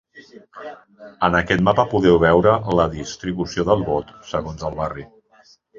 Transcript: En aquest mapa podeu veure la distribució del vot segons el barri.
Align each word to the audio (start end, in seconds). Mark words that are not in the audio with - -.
En 1.27 1.37
aquest 1.41 1.61
mapa 1.69 1.85
podeu 1.93 2.19
veure 2.25 2.57
la 2.81 2.89
distribució 2.97 3.69
del 3.73 3.89
vot 3.95 4.13
segons 4.35 4.71
el 4.71 4.81
barri. 4.85 5.11